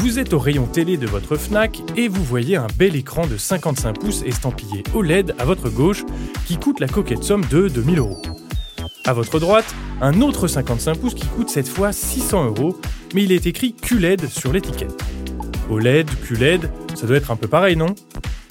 Vous 0.00 0.18
êtes 0.18 0.32
au 0.32 0.38
rayon 0.38 0.64
télé 0.64 0.96
de 0.96 1.06
votre 1.06 1.36
Fnac 1.36 1.82
et 1.94 2.08
vous 2.08 2.24
voyez 2.24 2.56
un 2.56 2.68
bel 2.78 2.96
écran 2.96 3.26
de 3.26 3.36
55 3.36 4.00
pouces 4.00 4.22
estampillé 4.22 4.82
OLED 4.94 5.34
à 5.38 5.44
votre 5.44 5.68
gauche 5.68 6.06
qui 6.46 6.56
coûte 6.56 6.80
la 6.80 6.88
coquette 6.88 7.22
somme 7.22 7.44
de 7.50 7.68
2000 7.68 7.98
euros. 7.98 8.22
À 9.04 9.12
votre 9.12 9.38
droite, 9.38 9.74
un 10.00 10.22
autre 10.22 10.48
55 10.48 10.96
pouces 10.96 11.12
qui 11.12 11.26
coûte 11.26 11.50
cette 11.50 11.68
fois 11.68 11.92
600 11.92 12.46
euros, 12.46 12.80
mais 13.14 13.24
il 13.24 13.32
est 13.32 13.44
écrit 13.44 13.74
QLED 13.74 14.26
sur 14.26 14.54
l'étiquette. 14.54 15.04
OLED, 15.68 16.08
QLED, 16.26 16.70
ça 16.94 17.06
doit 17.06 17.18
être 17.18 17.30
un 17.30 17.36
peu 17.36 17.46
pareil, 17.46 17.76
non? 17.76 17.94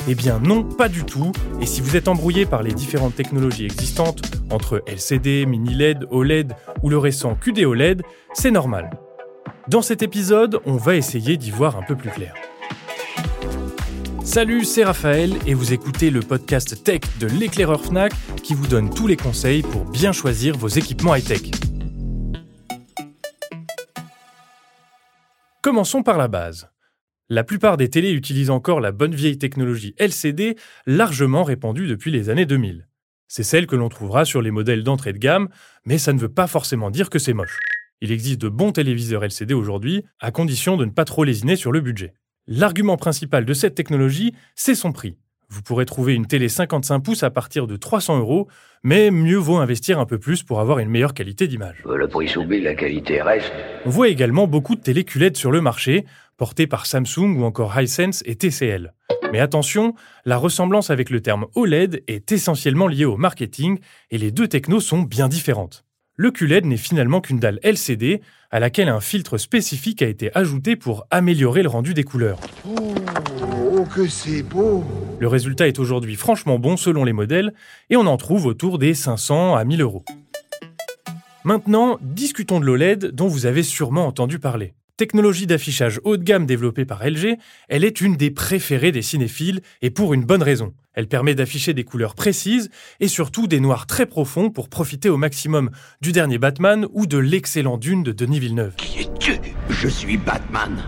Eh 0.07 0.13
bien 0.13 0.37
non, 0.37 0.63
pas 0.63 0.87
du 0.87 1.03
tout, 1.03 1.31
et 1.59 1.65
si 1.65 1.81
vous 1.81 1.95
êtes 1.95 2.07
embrouillé 2.07 2.45
par 2.45 2.61
les 2.61 2.73
différentes 2.73 3.15
technologies 3.15 3.65
existantes, 3.65 4.21
entre 4.51 4.83
LCD, 4.85 5.47
mini 5.47 5.73
LED, 5.73 6.05
OLED 6.11 6.53
ou 6.83 6.91
le 6.91 6.99
récent 6.99 7.33
QD 7.33 7.65
OLED, 7.65 8.03
c'est 8.33 8.51
normal. 8.51 8.91
Dans 9.69 9.83
cet 9.83 10.01
épisode, 10.01 10.59
on 10.65 10.77
va 10.77 10.95
essayer 10.95 11.37
d'y 11.37 11.51
voir 11.51 11.77
un 11.77 11.83
peu 11.83 11.95
plus 11.95 12.09
clair. 12.09 12.33
Salut, 14.23 14.63
c'est 14.63 14.83
Raphaël 14.83 15.31
et 15.45 15.53
vous 15.53 15.73
écoutez 15.73 16.09
le 16.09 16.21
podcast 16.21 16.83
tech 16.83 17.01
de 17.19 17.27
l'éclaireur 17.27 17.79
Fnac 17.79 18.11
qui 18.41 18.55
vous 18.55 18.65
donne 18.65 18.91
tous 18.91 19.05
les 19.05 19.15
conseils 19.15 19.61
pour 19.61 19.85
bien 19.85 20.11
choisir 20.11 20.57
vos 20.57 20.69
équipements 20.69 21.13
high-tech. 21.13 21.51
Commençons 25.61 26.01
par 26.01 26.17
la 26.17 26.27
base. 26.27 26.71
La 27.29 27.43
plupart 27.43 27.77
des 27.77 27.91
télés 27.91 28.13
utilisent 28.13 28.49
encore 28.49 28.79
la 28.79 28.91
bonne 28.91 29.13
vieille 29.13 29.37
technologie 29.37 29.93
LCD 29.99 30.55
largement 30.87 31.43
répandue 31.43 31.85
depuis 31.85 32.09
les 32.09 32.31
années 32.31 32.47
2000. 32.47 32.87
C'est 33.27 33.43
celle 33.43 33.67
que 33.67 33.75
l'on 33.75 33.89
trouvera 33.89 34.25
sur 34.25 34.41
les 34.41 34.49
modèles 34.49 34.83
d'entrée 34.83 35.13
de 35.13 35.19
gamme, 35.19 35.47
mais 35.85 35.99
ça 35.99 36.11
ne 36.11 36.19
veut 36.19 36.33
pas 36.33 36.47
forcément 36.47 36.89
dire 36.89 37.11
que 37.11 37.19
c'est 37.19 37.33
moche. 37.33 37.59
Il 38.01 38.13
existe 38.13 38.39
de 38.39 38.47
bons 38.47 38.71
téléviseurs 38.71 39.25
LCD 39.25 39.53
aujourd'hui, 39.53 40.05
à 40.19 40.31
condition 40.31 40.77
de 40.77 40.85
ne 40.85 40.91
pas 40.91 41.03
trop 41.03 41.25
lésiner 41.25 41.57
sur 41.57 41.73
le 41.73 41.81
budget. 41.81 42.13
L'argument 42.47 42.95
principal 42.95 43.43
de 43.43 43.53
cette 43.53 43.75
technologie, 43.75 44.33
c'est 44.55 44.73
son 44.73 44.93
prix. 44.93 45.17
Vous 45.49 45.61
pourrez 45.61 45.85
trouver 45.85 46.13
une 46.13 46.25
télé 46.25 46.47
55 46.47 46.99
pouces 46.99 47.23
à 47.23 47.29
partir 47.29 47.67
de 47.67 47.75
300 47.75 48.19
euros, 48.19 48.47
mais 48.83 49.11
mieux 49.11 49.37
vaut 49.37 49.57
investir 49.57 49.99
un 49.99 50.05
peu 50.05 50.17
plus 50.17 50.43
pour 50.43 50.61
avoir 50.61 50.79
une 50.79 50.89
meilleure 50.89 51.13
qualité 51.13 51.47
d'image. 51.47 51.83
Le 51.85 52.07
prix 52.07 52.29
s'oublie, 52.29 52.61
la 52.61 52.75
qualité 52.75 53.21
reste. 53.21 53.51
On 53.85 53.89
voit 53.89 54.07
également 54.07 54.47
beaucoup 54.47 54.75
de 54.75 54.81
télé 54.81 55.03
QLED 55.03 55.35
sur 55.35 55.51
le 55.51 55.59
marché, 55.59 56.05
portées 56.37 56.67
par 56.67 56.85
Samsung 56.85 57.35
ou 57.37 57.43
encore 57.43 57.77
Hisense 57.77 58.23
et 58.25 58.35
TCL. 58.35 58.93
Mais 59.33 59.39
attention, 59.39 59.93
la 60.23 60.37
ressemblance 60.37 60.89
avec 60.89 61.09
le 61.09 61.21
terme 61.21 61.47
OLED 61.55 62.03
est 62.07 62.31
essentiellement 62.31 62.87
liée 62.87 63.05
au 63.05 63.17
marketing 63.17 63.79
et 64.09 64.17
les 64.17 64.31
deux 64.31 64.47
technos 64.47 64.79
sont 64.79 65.01
bien 65.01 65.27
différentes. 65.27 65.83
Le 66.21 66.31
QLED 66.31 66.65
n'est 66.65 66.75
finalement 66.75 67.21
qu'une 67.21 67.39
dalle 67.39 67.61
LCD 67.63 68.19
à 68.51 68.59
laquelle 68.59 68.89
un 68.89 68.99
filtre 68.99 69.37
spécifique 69.37 70.01
a 70.01 70.05
été 70.05 70.35
ajouté 70.35 70.75
pour 70.75 71.07
améliorer 71.11 71.63
le 71.63 71.69
rendu 71.69 71.93
des 71.93 72.03
couleurs. 72.03 72.41
Oh, 72.67 72.93
oh 73.71 73.85
que 73.85 74.05
c'est 74.05 74.43
beau 74.43 74.83
Le 75.21 75.29
résultat 75.29 75.69
est 75.69 75.79
aujourd'hui 75.79 76.17
franchement 76.17 76.59
bon 76.59 76.75
selon 76.75 77.05
les 77.05 77.13
modèles 77.13 77.53
et 77.89 77.95
on 77.95 78.05
en 78.05 78.17
trouve 78.17 78.47
autour 78.47 78.79
des 78.79 78.93
500 78.95 79.55
à 79.55 79.63
1000 79.63 79.79
euros. 79.79 80.03
Maintenant, 81.45 81.97
discutons 82.01 82.59
de 82.59 82.65
l'OLED 82.65 83.11
dont 83.11 83.29
vous 83.29 83.45
avez 83.45 83.63
sûrement 83.63 84.05
entendu 84.05 84.39
parler. 84.39 84.73
Technologie 84.99 85.47
d'affichage 85.47 86.01
haut 86.03 86.17
de 86.17 86.23
gamme 86.25 86.45
développée 86.45 86.83
par 86.83 87.07
LG, 87.07 87.37
elle 87.69 87.85
est 87.85 88.01
une 88.01 88.17
des 88.17 88.31
préférées 88.31 88.91
des 88.91 89.01
cinéphiles 89.01 89.61
et 89.81 89.91
pour 89.91 90.13
une 90.13 90.25
bonne 90.25 90.43
raison. 90.43 90.73
Elle 90.91 91.07
permet 91.07 91.35
d'afficher 91.35 91.73
des 91.73 91.85
couleurs 91.85 92.15
précises 92.15 92.69
et 92.99 93.07
surtout 93.07 93.47
des 93.47 93.61
noirs 93.61 93.87
très 93.87 94.05
profonds 94.05 94.49
pour 94.49 94.67
profiter 94.67 95.07
au 95.07 95.15
maximum 95.15 95.69
du 96.01 96.11
dernier 96.11 96.37
Batman 96.37 96.85
ou 96.91 97.05
de 97.05 97.17
l'excellent 97.17 97.77
Dune 97.77 98.03
de 98.03 98.11
Denis 98.11 98.41
Villeneuve. 98.41 98.75
Qui 98.75 98.99
es-tu? 98.99 99.39
Je 99.69 99.87
suis 99.87 100.17
Batman. 100.17 100.83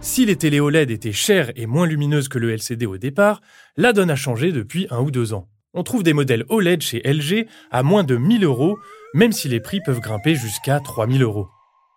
Si 0.00 0.24
les 0.24 0.36
télé 0.36 0.60
OLED 0.60 0.92
étaient 0.92 1.10
chères 1.10 1.50
et 1.56 1.66
moins 1.66 1.88
lumineuses 1.88 2.28
que 2.28 2.38
le 2.38 2.52
LCD 2.52 2.86
au 2.86 2.98
départ, 2.98 3.40
la 3.76 3.92
donne 3.92 4.12
a 4.12 4.16
changé 4.16 4.52
depuis 4.52 4.86
un 4.90 5.00
ou 5.00 5.10
deux 5.10 5.32
ans. 5.32 5.48
On 5.74 5.82
trouve 5.82 6.04
des 6.04 6.12
modèles 6.12 6.44
OLED 6.50 6.82
chez 6.82 7.02
LG 7.04 7.48
à 7.72 7.82
moins 7.82 8.04
de 8.04 8.14
1000 8.14 8.44
euros, 8.44 8.78
même 9.12 9.32
si 9.32 9.48
les 9.48 9.58
prix 9.58 9.80
peuvent 9.84 9.98
grimper 9.98 10.36
jusqu'à 10.36 10.78
3000 10.78 11.24
euros 11.24 11.48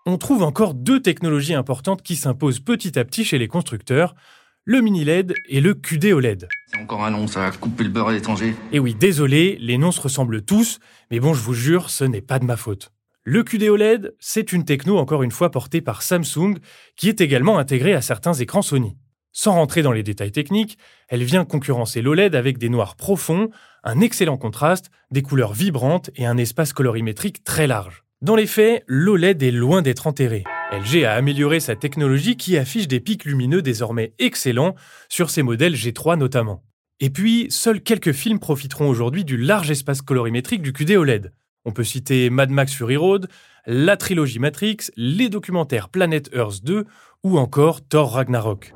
on 0.06 0.18
trouve 0.18 0.44
encore 0.44 0.74
deux 0.74 1.02
technologies 1.02 1.54
importantes 1.54 2.02
qui 2.02 2.16
s'imposent 2.16 2.60
petit 2.60 2.98
à 2.98 3.06
petit 3.06 3.24
chez 3.24 3.38
les 3.38 3.48
constructeurs, 3.48 4.16
le 4.64 4.82
mini 4.82 5.04
LED 5.04 5.34
et 5.50 5.62
le 5.62 5.74
QD 5.74 6.14
OLED. 6.14 6.48
C'est 6.68 6.80
encore 6.80 7.04
un 7.04 7.12
nom, 7.12 7.28
ça 7.28 7.46
a 7.46 7.52
coupé 7.52 7.84
le 7.84 7.90
beurre 7.90 8.10
à 8.10 8.14
l'étranger. 8.14 8.56
Et 8.72 8.80
oui, 8.80 8.96
désolé, 8.96 9.58
les 9.60 9.78
noms 9.78 9.92
se 9.92 10.02
ressemblent 10.02 10.44
tous, 10.44 10.80
mais 11.10 11.20
bon, 11.20 11.34
je 11.34 11.42
vous 11.42 11.54
jure, 11.54 11.90
ce 11.90 12.04
n'est 12.04 12.22
pas 12.22 12.40
de 12.40 12.46
ma 12.46 12.58
faute. 12.58 12.92
Le 13.24 13.44
QD 13.44 13.70
OLED, 13.70 14.16
c'est 14.20 14.52
une 14.52 14.66
techno 14.66 14.98
encore 14.98 15.24
une 15.24 15.32
fois 15.32 15.52
portée 15.52 15.82
par 15.82 16.02
Samsung, 16.02 16.58
qui 16.96 17.10
est 17.10 17.22
également 17.22 17.60
intégrée 17.60 17.94
à 17.94 18.02
certains 18.02 18.34
écrans 18.34 18.64
Sony. 18.64 18.98
Sans 19.32 19.54
rentrer 19.54 19.82
dans 19.82 19.92
les 19.92 20.04
détails 20.04 20.32
techniques, 20.32 20.78
elle 21.08 21.24
vient 21.24 21.46
concurrencer 21.46 22.02
l'OLED 22.02 22.36
avec 22.36 22.58
des 22.58 22.70
noirs 22.70 22.96
profonds, 22.96 23.50
un 23.84 24.00
excellent 24.00 24.38
contraste, 24.38 24.90
des 25.12 25.22
couleurs 25.22 25.54
vibrantes 25.54 26.10
et 26.16 26.26
un 26.26 26.38
espace 26.38 26.74
colorimétrique 26.74 27.44
très 27.44 27.68
large. 27.68 28.04
Dans 28.22 28.36
les 28.36 28.46
faits, 28.46 28.84
l'OLED 28.86 29.42
est 29.42 29.50
loin 29.50 29.82
d'être 29.82 30.06
enterré. 30.06 30.44
LG 30.72 31.06
a 31.06 31.14
amélioré 31.14 31.60
sa 31.60 31.76
technologie 31.76 32.38
qui 32.38 32.56
affiche 32.56 32.88
des 32.88 33.00
pics 33.00 33.26
lumineux 33.26 33.64
désormais 33.64 34.14
excellents 34.20 34.76
sur 35.10 35.32
ses 35.32 35.42
modèles 35.42 35.74
G3 35.74 36.20
notamment. 36.20 36.64
Et 37.00 37.10
puis, 37.10 37.48
seuls 37.50 37.82
quelques 37.82 38.12
films 38.12 38.38
profiteront 38.38 38.88
aujourd'hui 38.90 39.26
du 39.26 39.38
large 39.38 39.72
espace 39.72 40.04
colorimétrique 40.04 40.62
du 40.62 40.72
QD 40.72 40.92
OLED. 40.92 41.34
On 41.66 41.72
peut 41.72 41.84
citer 41.84 42.30
Mad 42.30 42.52
Max 42.52 42.76
Fury 42.76 42.96
Road, 42.96 43.28
la 43.66 43.98
trilogie 43.98 44.38
Matrix, 44.38 44.78
les 44.96 45.30
documentaires 45.30 45.90
Planet 45.90 46.30
Earth 46.36 46.64
2 46.64 46.86
ou 47.24 47.40
encore 47.40 47.82
Thor 47.82 48.14
Ragnarok. 48.14 48.76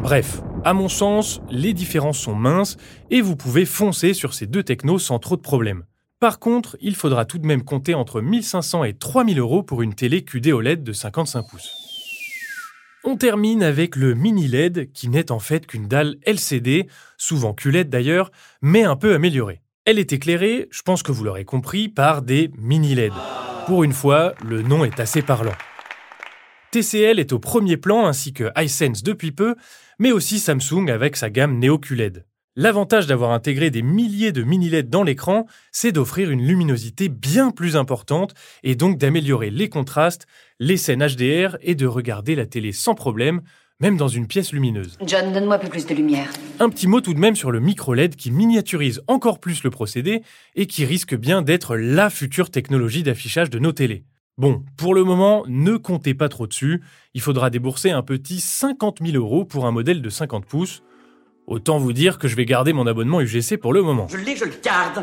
Bref, 0.00 0.40
à 0.64 0.72
mon 0.72 0.88
sens, 0.88 1.42
les 1.50 1.74
différences 1.74 2.18
sont 2.18 2.34
minces 2.34 2.78
et 3.10 3.20
vous 3.20 3.36
pouvez 3.36 3.66
foncer 3.66 4.14
sur 4.14 4.32
ces 4.32 4.46
deux 4.46 4.62
technos 4.62 4.98
sans 4.98 5.18
trop 5.18 5.36
de 5.36 5.42
problèmes. 5.42 5.84
Par 6.20 6.40
contre, 6.40 6.76
il 6.80 6.96
faudra 6.96 7.24
tout 7.24 7.38
de 7.38 7.46
même 7.46 7.62
compter 7.62 7.94
entre 7.94 8.20
1500 8.20 8.82
et 8.84 8.94
3000 8.94 9.38
euros 9.38 9.62
pour 9.62 9.82
une 9.82 9.94
télé 9.94 10.24
QD 10.24 10.48
OLED 10.48 10.82
de 10.82 10.92
55 10.92 11.48
pouces. 11.48 11.72
On 13.04 13.16
termine 13.16 13.62
avec 13.62 13.94
le 13.94 14.14
mini 14.14 14.48
LED 14.48 14.92
qui 14.92 15.08
n'est 15.08 15.30
en 15.30 15.38
fait 15.38 15.66
qu'une 15.66 15.86
dalle 15.86 16.16
LCD, 16.26 16.88
souvent 17.16 17.54
QLED 17.54 17.88
d'ailleurs, 17.88 18.32
mais 18.62 18.82
un 18.82 18.96
peu 18.96 19.14
améliorée. 19.14 19.62
Elle 19.84 20.00
est 20.00 20.12
éclairée, 20.12 20.68
je 20.72 20.82
pense 20.82 21.04
que 21.04 21.12
vous 21.12 21.22
l'aurez 21.22 21.44
compris, 21.44 21.88
par 21.88 22.22
des 22.22 22.50
mini 22.58 22.96
LED. 22.96 23.12
Pour 23.66 23.84
une 23.84 23.92
fois, 23.92 24.34
le 24.44 24.62
nom 24.62 24.84
est 24.84 24.98
assez 24.98 25.22
parlant. 25.22 25.54
TCL 26.72 27.20
est 27.20 27.32
au 27.32 27.38
premier 27.38 27.76
plan 27.76 28.06
ainsi 28.06 28.32
que 28.32 28.50
Hisense 28.60 29.04
depuis 29.04 29.30
peu, 29.30 29.54
mais 30.00 30.10
aussi 30.10 30.40
Samsung 30.40 30.90
avec 30.90 31.16
sa 31.16 31.30
gamme 31.30 31.58
Neo 31.60 31.78
QLED. 31.78 32.27
L'avantage 32.60 33.06
d'avoir 33.06 33.30
intégré 33.30 33.70
des 33.70 33.82
milliers 33.82 34.32
de 34.32 34.42
mini-LED 34.42 34.90
dans 34.90 35.04
l'écran, 35.04 35.46
c'est 35.70 35.92
d'offrir 35.92 36.28
une 36.28 36.44
luminosité 36.44 37.08
bien 37.08 37.52
plus 37.52 37.76
importante 37.76 38.34
et 38.64 38.74
donc 38.74 38.98
d'améliorer 38.98 39.50
les 39.50 39.68
contrastes, 39.68 40.26
les 40.58 40.76
scènes 40.76 41.06
HDR 41.06 41.56
et 41.62 41.76
de 41.76 41.86
regarder 41.86 42.34
la 42.34 42.46
télé 42.46 42.72
sans 42.72 42.96
problème, 42.96 43.42
même 43.78 43.96
dans 43.96 44.08
une 44.08 44.26
pièce 44.26 44.52
lumineuse. 44.52 44.98
John, 45.06 45.32
donne-moi 45.32 45.54
un 45.54 45.58
peu 45.60 45.68
plus 45.68 45.86
de 45.86 45.94
lumière. 45.94 46.32
Un 46.58 46.68
petit 46.68 46.88
mot 46.88 47.00
tout 47.00 47.14
de 47.14 47.20
même 47.20 47.36
sur 47.36 47.52
le 47.52 47.60
micro-LED 47.60 48.16
qui 48.16 48.32
miniaturise 48.32 49.02
encore 49.06 49.38
plus 49.38 49.62
le 49.62 49.70
procédé 49.70 50.22
et 50.56 50.66
qui 50.66 50.84
risque 50.84 51.14
bien 51.14 51.42
d'être 51.42 51.76
la 51.76 52.10
future 52.10 52.50
technologie 52.50 53.04
d'affichage 53.04 53.50
de 53.50 53.60
nos 53.60 53.70
télés. 53.70 54.02
Bon, 54.36 54.64
pour 54.76 54.96
le 54.96 55.04
moment, 55.04 55.44
ne 55.46 55.76
comptez 55.76 56.14
pas 56.14 56.28
trop 56.28 56.48
dessus, 56.48 56.82
il 57.14 57.20
faudra 57.20 57.50
débourser 57.50 57.92
un 57.92 58.02
petit 58.02 58.40
50 58.40 58.98
000 59.00 59.16
euros 59.16 59.44
pour 59.44 59.64
un 59.64 59.70
modèle 59.70 60.02
de 60.02 60.10
50 60.10 60.44
pouces, 60.44 60.82
Autant 61.48 61.78
vous 61.78 61.94
dire 61.94 62.18
que 62.18 62.28
je 62.28 62.36
vais 62.36 62.44
garder 62.44 62.74
mon 62.74 62.86
abonnement 62.86 63.22
UGC 63.22 63.56
pour 63.56 63.72
le 63.72 63.82
moment. 63.82 64.06
Je 64.10 64.18
l'ai, 64.18 64.36
je 64.36 64.44
le 64.44 64.52
garde. 64.62 65.02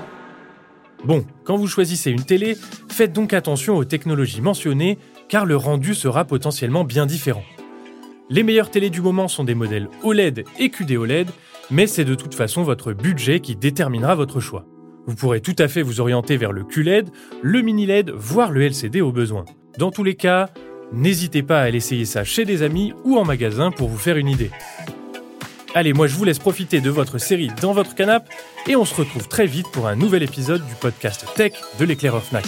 Bon, 1.04 1.26
quand 1.44 1.58
vous 1.58 1.68
choisissez 1.68 2.12
une 2.12 2.24
télé, 2.24 2.56
faites 2.88 3.14
donc 3.14 3.34
attention 3.34 3.76
aux 3.76 3.84
technologies 3.84 4.42
mentionnées, 4.42 5.00
car 5.28 5.48
le 5.48 5.58
rendu 5.58 5.96
sera 5.96 6.24
potentiellement 6.24 6.84
bien 6.84 7.08
différent. 7.08 7.44
Les 8.30 8.44
meilleures 8.44 8.70
télés 8.70 8.92
du 8.92 9.02
moment 9.02 9.28
sont 9.28 9.44
des 9.44 9.56
modèles 9.56 9.90
OLED 10.04 10.46
et 10.60 10.70
QD 10.70 10.92
OLED, 10.92 11.28
mais 11.72 11.88
c'est 11.88 12.06
de 12.06 12.14
toute 12.14 12.36
façon 12.36 12.62
votre 12.62 12.94
budget 12.94 13.40
qui 13.40 13.56
déterminera 13.56 14.14
votre 14.14 14.40
choix. 14.40 14.66
Vous 15.08 15.16
pourrez 15.16 15.42
tout 15.42 15.56
à 15.58 15.68
fait 15.68 15.82
vous 15.82 16.00
orienter 16.00 16.38
vers 16.38 16.52
le 16.52 16.64
QLED, 16.64 17.10
le 17.42 17.62
mini 17.62 17.88
LED, 17.88 18.12
voire 18.12 18.52
le 18.52 18.62
LCD 18.62 19.02
au 19.02 19.12
besoin. 19.12 19.46
Dans 19.80 19.90
tous 19.90 20.04
les 20.04 20.16
cas, 20.16 20.50
n'hésitez 20.94 21.42
pas 21.42 21.60
à 21.62 21.64
aller 21.64 21.78
essayer 21.78 22.06
ça 22.06 22.24
chez 22.24 22.46
des 22.46 22.62
amis 22.62 22.94
ou 23.04 23.18
en 23.18 23.26
magasin 23.26 23.72
pour 23.72 23.90
vous 23.90 23.98
faire 23.98 24.18
une 24.18 24.30
idée. 24.30 24.52
Allez, 25.76 25.92
moi 25.92 26.08
je 26.08 26.16
vous 26.16 26.24
laisse 26.24 26.40
profiter 26.40 26.80
de 26.80 26.90
votre 26.90 27.18
série 27.18 27.52
dans 27.62 27.74
votre 27.74 27.96
canapé 27.96 28.30
et 28.66 28.78
on 28.78 28.86
se 28.86 28.96
retrouve 28.96 29.28
très 29.28 29.46
vite 29.46 29.68
pour 29.74 29.90
un 29.90 29.96
nouvel 29.98 30.24
épisode 30.24 30.66
du 30.66 30.74
podcast 30.76 31.26
Tech 31.36 31.52
de 31.78 31.84
l'éclaireur 31.84 32.24
Fnac. 32.24 32.46